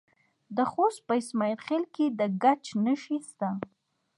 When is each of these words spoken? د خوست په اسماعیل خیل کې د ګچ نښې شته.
د 0.55 0.57
خوست 0.71 0.99
په 1.07 1.13
اسماعیل 1.21 1.59
خیل 1.65 1.83
کې 1.95 2.05
د 2.19 2.21
ګچ 2.43 2.65
نښې 2.83 3.17
شته. 3.29 3.49